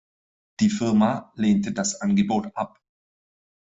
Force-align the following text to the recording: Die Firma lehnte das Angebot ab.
Die 0.61 0.71
Firma 0.71 1.31
lehnte 1.35 1.73
das 1.73 2.01
Angebot 2.01 2.49
ab. 2.57 2.81